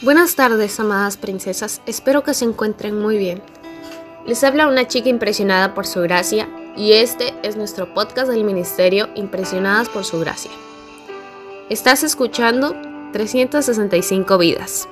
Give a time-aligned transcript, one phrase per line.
[0.00, 1.82] Buenas tardes, amadas princesas.
[1.84, 3.42] Espero que se encuentren muy bien.
[4.26, 9.08] Les habla una chica impresionada por su gracia y este es nuestro podcast del ministerio
[9.16, 10.52] Impresionadas por su gracia.
[11.68, 12.76] Estás escuchando
[13.12, 14.88] 365 vidas.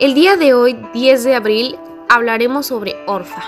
[0.00, 1.78] El día de hoy, 10 de abril,
[2.08, 3.42] hablaremos sobre Orfa.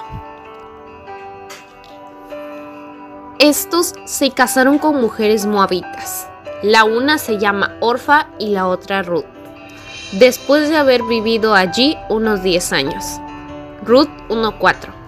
[3.39, 6.29] Estos se casaron con mujeres moabitas.
[6.62, 9.34] La una se llama Orfa y la otra Ruth
[10.12, 13.04] después de haber vivido allí unos 10 años.
[13.85, 15.04] Ruth 1.4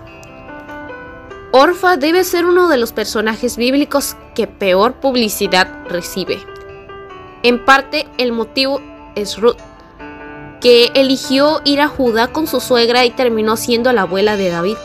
[1.52, 6.38] Orfa debe ser uno de los personajes bíblicos que peor publicidad recibe.
[7.42, 8.82] En parte el motivo
[9.14, 9.56] es Ruth,
[10.60, 14.76] que eligió ir a Judá con su suegra y terminó siendo la abuela de David.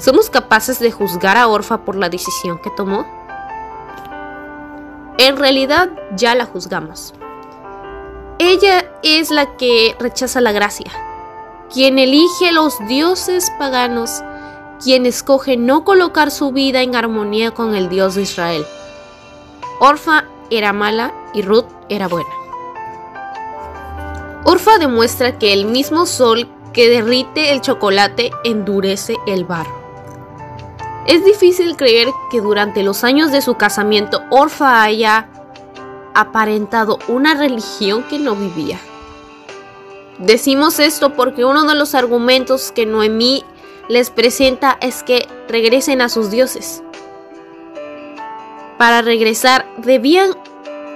[0.00, 3.06] ¿Somos capaces de juzgar a Orfa por la decisión que tomó?
[5.18, 7.14] En realidad ya la juzgamos.
[8.46, 10.92] Ella es la que rechaza la gracia,
[11.72, 14.22] quien elige a los dioses paganos,
[14.82, 18.66] quien escoge no colocar su vida en armonía con el Dios de Israel.
[19.80, 22.28] Orfa era mala y Ruth era buena.
[24.44, 29.74] Orfa demuestra que el mismo sol que derrite el chocolate endurece el barro.
[31.06, 35.30] Es difícil creer que durante los años de su casamiento Orfa haya
[36.14, 38.78] aparentado una religión que no vivía.
[40.18, 43.44] Decimos esto porque uno de los argumentos que Noemí
[43.88, 46.82] les presenta es que regresen a sus dioses.
[48.78, 50.30] Para regresar debían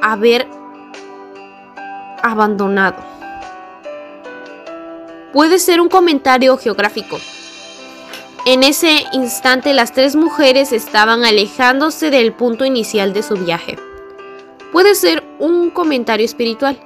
[0.03, 0.47] haber
[2.23, 2.97] abandonado.
[5.33, 7.19] Puede ser un comentario geográfico.
[8.47, 13.77] En ese instante las tres mujeres estaban alejándose del punto inicial de su viaje
[14.79, 16.79] puede ser un comentario espiritual.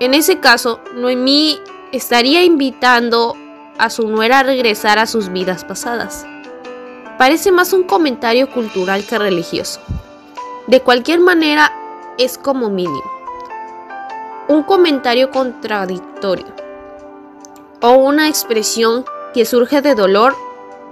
[0.00, 1.60] En ese caso, Noemí
[1.92, 3.36] estaría invitando
[3.78, 6.26] a su nuera a regresar a sus vidas pasadas.
[7.16, 9.80] Parece más un comentario cultural que religioso.
[10.66, 11.72] De cualquier manera,
[12.18, 13.08] es como mínimo.
[14.48, 16.52] Un comentario contradictorio.
[17.82, 20.34] O una expresión que surge de dolor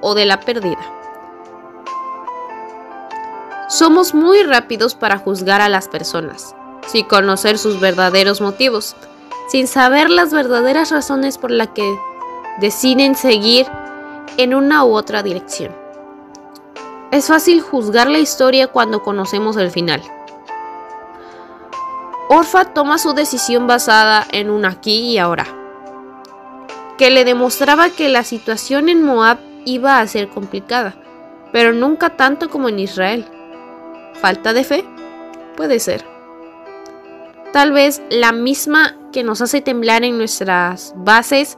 [0.01, 0.98] o de la pérdida.
[3.69, 6.55] Somos muy rápidos para juzgar a las personas,
[6.87, 8.97] sin conocer sus verdaderos motivos,
[9.49, 11.99] sin saber las verdaderas razones por las que
[12.61, 13.67] deciden seguir
[14.39, 15.77] en una u otra dirección.
[17.11, 20.03] Es fácil juzgar la historia cuando conocemos el final.
[22.31, 25.47] Orfa toma su decisión basada en un aquí y ahora,
[26.97, 30.95] que le demostraba que la situación en Moab iba a ser complicada,
[31.53, 33.27] pero nunca tanto como en Israel.
[34.15, 34.85] ¿Falta de fe?
[35.57, 36.05] Puede ser.
[37.53, 41.57] Tal vez la misma que nos hace temblar en nuestras bases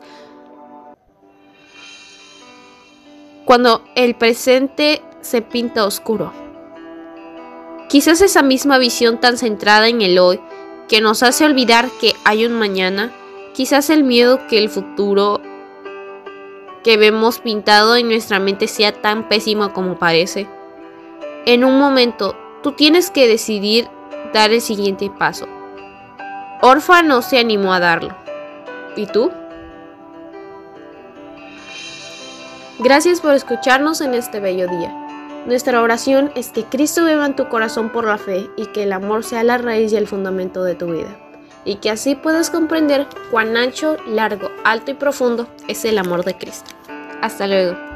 [3.45, 6.33] cuando el presente se pinta oscuro.
[7.89, 10.41] Quizás esa misma visión tan centrada en el hoy
[10.89, 13.13] que nos hace olvidar que hay un mañana,
[13.53, 15.41] quizás el miedo que el futuro
[16.85, 20.47] que vemos pintado en nuestra mente sea tan pésimo como parece.
[21.47, 23.89] En un momento Tú tienes que decidir
[24.35, 25.47] dar el siguiente paso.
[26.61, 28.15] Orfa no se animó a darlo.
[28.97, 29.31] ¿Y tú?
[32.81, 34.95] Gracias por escucharnos en este bello día.
[35.47, 38.93] Nuestra oración es que Cristo viva en tu corazón por la fe y que el
[38.93, 41.17] amor sea la raíz y el fundamento de tu vida.
[41.65, 46.37] Y que así puedas comprender cuán ancho, largo, alto y profundo es el amor de
[46.37, 46.73] Cristo.
[47.23, 47.90] Hasta luego.